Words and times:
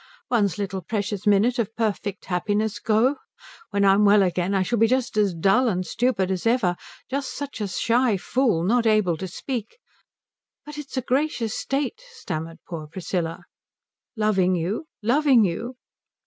One's 0.31 0.57
little 0.57 0.81
precious 0.81 1.27
minute 1.27 1.59
of 1.59 1.75
perfect 1.75 2.25
happiness 2.25 2.79
go? 2.79 3.17
When 3.69 3.85
I'm 3.85 4.03
well 4.03 4.23
again 4.23 4.55
I 4.55 4.63
shall 4.63 4.79
be 4.79 4.87
just 4.87 5.15
as 5.15 5.35
dull 5.35 5.67
and 5.69 5.85
stupid 5.85 6.31
as 6.31 6.47
ever, 6.47 6.75
just 7.07 7.31
such 7.37 7.61
a 7.61 7.67
shy 7.67 8.17
fool, 8.17 8.63
not 8.63 8.87
able 8.87 9.15
to 9.17 9.27
speak" 9.27 9.77
"But 10.65 10.79
it's 10.79 10.97
a 10.97 11.03
gracious 11.03 11.53
state" 11.55 12.01
stammered 12.15 12.57
poor 12.67 12.87
Priscilla. 12.87 13.43
"Loving 14.17 14.55
you? 14.55 14.87
Loving 15.03 15.45
you?" 15.45 15.75